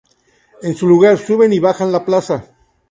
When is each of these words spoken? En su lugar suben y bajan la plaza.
En 0.63 0.75
su 0.75 0.87
lugar 0.87 1.19
suben 1.19 1.53
y 1.53 1.59
bajan 1.59 1.91
la 1.91 2.03
plaza. 2.03 2.45